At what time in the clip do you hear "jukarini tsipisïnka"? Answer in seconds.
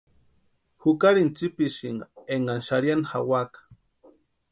0.81-2.05